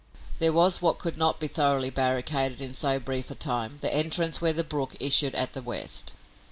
There 0.39 0.51
was 0.51 0.81
what 0.81 0.97
could 0.97 1.15
not 1.15 1.39
be 1.39 1.45
thoroughly 1.45 1.91
barricaded 1.91 2.59
in 2.59 2.73
so 2.73 2.99
brief 2.99 3.29
a 3.29 3.35
time, 3.35 3.77
the 3.81 3.93
entrance 3.93 4.41
where 4.41 4.51
the 4.51 4.63
brook 4.63 4.95
issued 4.99 5.35
at 5.35 5.53
the 5.53 5.61
west. 5.61 6.15